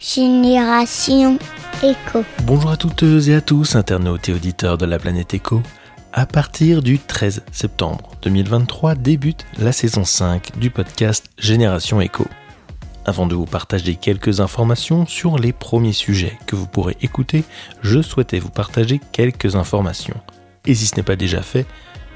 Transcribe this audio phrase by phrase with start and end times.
[0.00, 1.40] Génération
[1.82, 2.24] Éco.
[2.44, 5.60] Bonjour à toutes et à tous, internautes et auditeurs de la planète Éco.
[6.12, 12.28] À partir du 13 septembre 2023 débute la saison 5 du podcast Génération Éco.
[13.06, 17.42] Avant de vous partager quelques informations sur les premiers sujets que vous pourrez écouter,
[17.82, 20.20] je souhaitais vous partager quelques informations.
[20.64, 21.66] Et si ce n'est pas déjà fait,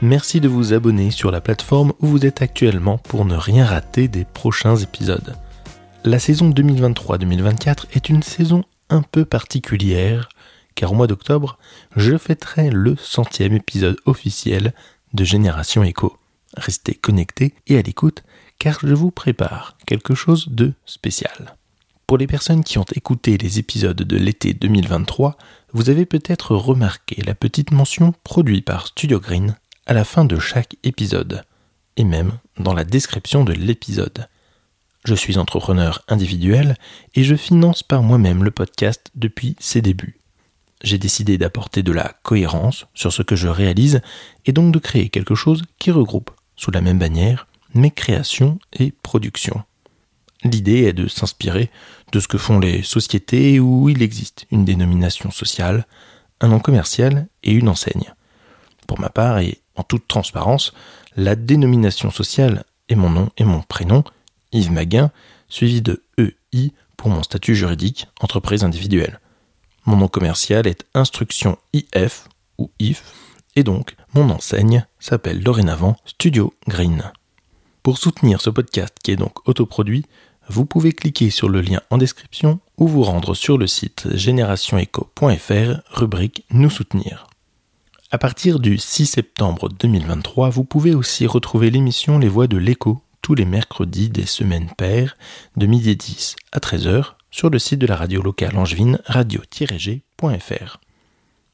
[0.00, 4.06] merci de vous abonner sur la plateforme où vous êtes actuellement pour ne rien rater
[4.06, 5.34] des prochains épisodes.
[6.04, 10.28] La saison 2023-2024 est une saison un peu particulière,
[10.74, 11.58] car au mois d'octobre,
[11.94, 14.74] je fêterai le centième épisode officiel
[15.12, 16.18] de Génération Echo.
[16.56, 18.24] Restez connectés et à l'écoute,
[18.58, 21.54] car je vous prépare quelque chose de spécial.
[22.08, 25.36] Pour les personnes qui ont écouté les épisodes de l'été 2023,
[25.72, 29.54] vous avez peut-être remarqué la petite mention produite par Studio Green
[29.86, 31.44] à la fin de chaque épisode,
[31.96, 34.26] et même dans la description de l'épisode.
[35.04, 36.76] Je suis entrepreneur individuel
[37.16, 40.20] et je finance par moi-même le podcast depuis ses débuts.
[40.84, 44.00] J'ai décidé d'apporter de la cohérence sur ce que je réalise
[44.46, 48.92] et donc de créer quelque chose qui regroupe, sous la même bannière, mes créations et
[49.02, 49.62] productions.
[50.44, 51.70] L'idée est de s'inspirer
[52.12, 55.86] de ce que font les sociétés où il existe une dénomination sociale,
[56.40, 58.14] un nom commercial et une enseigne.
[58.86, 60.72] Pour ma part, et en toute transparence,
[61.16, 64.04] la dénomination sociale est mon nom et mon prénom,
[64.52, 65.10] Yves Maguin,
[65.48, 69.20] suivi de EI pour mon statut juridique, entreprise individuelle.
[69.86, 73.02] Mon nom commercial est Instruction IF ou IF,
[73.56, 77.12] et donc mon enseigne s'appelle dorénavant Studio Green.
[77.82, 80.06] Pour soutenir ce podcast qui est donc autoproduit,
[80.48, 85.80] vous pouvez cliquer sur le lien en description ou vous rendre sur le site générationeco.fr,
[85.90, 87.26] rubrique Nous soutenir.
[88.10, 93.02] À partir du 6 septembre 2023, vous pouvez aussi retrouver l'émission Les Voix de l'écho
[93.22, 95.16] tous les mercredis des semaines paires
[95.56, 100.80] de midi 10 à 13h sur le site de la radio locale angevine radio-g.fr.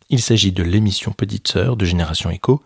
[0.09, 2.63] Il s'agit de l'émission Petite Sœur de Génération Echo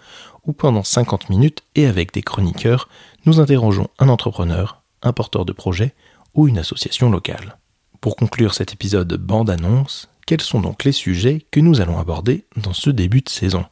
[0.47, 2.89] où pendant 50 minutes et avec des chroniqueurs,
[3.27, 5.95] nous interrogeons un entrepreneur, un porteur de projet
[6.35, 7.59] ou une association locale.
[8.01, 12.73] Pour conclure cet épisode bande-annonce, quels sont donc les sujets que nous allons aborder dans
[12.73, 13.65] ce début de saison?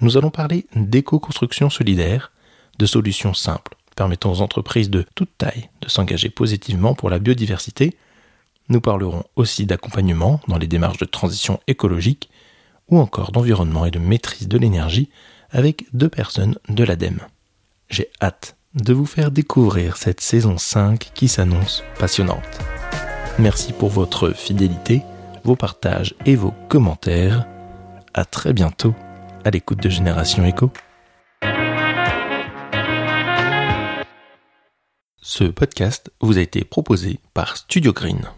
[0.00, 2.32] Nous allons parler d'éco-construction solidaire,
[2.78, 7.96] de solutions simples permettant aux entreprises de toute taille de s'engager positivement pour la biodiversité.
[8.68, 12.30] Nous parlerons aussi d'accompagnement dans les démarches de transition écologique
[12.88, 15.10] ou encore d'environnement et de maîtrise de l'énergie
[15.50, 17.20] avec deux personnes de l'ADEME.
[17.88, 22.58] J'ai hâte de vous faire découvrir cette saison 5 qui s'annonce passionnante.
[23.38, 25.02] Merci pour votre fidélité,
[25.44, 27.46] vos partages et vos commentaires.
[28.14, 28.94] À très bientôt
[29.44, 30.70] à l'écoute de Génération Echo.
[35.36, 38.30] Ce podcast vous a été proposé par Studio Green.